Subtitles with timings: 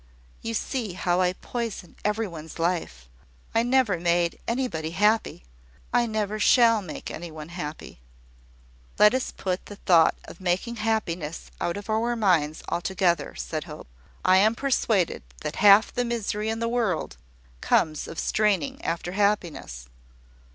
[0.41, 3.07] You see how I poison every one's life.
[3.53, 5.43] I never made anybody happy!
[5.93, 7.99] I never shall make anyone happy!"
[8.97, 13.89] "Let us put the thought of making happiness out of our minds altogether," said Hope.
[14.25, 17.17] "I am persuaded that half the misery in the world
[17.61, 19.87] comes of straining after happiness."